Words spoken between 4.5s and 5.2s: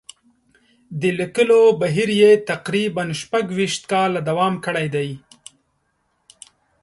کړی دی.